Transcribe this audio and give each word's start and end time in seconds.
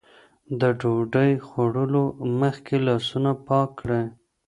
د 0.59 0.61
ډوډۍ 0.79 1.31
خوړلو 1.47 2.03
مخکې 2.41 2.75
لاسونه 2.87 3.31
پاک 3.47 3.69
کړئ. 3.79 4.05